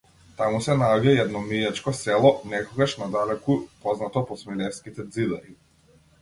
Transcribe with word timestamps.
Таму 0.37 0.59
се 0.67 0.75
наоѓа 0.77 1.11
и 1.17 1.19
едно 1.23 1.41
мијачко 1.51 1.93
село, 1.97 2.31
некогаш 2.53 2.95
надалеку 3.03 3.59
познато 3.85 4.25
по 4.31 4.39
смилевските 4.45 5.05
ѕидари. 5.07 5.55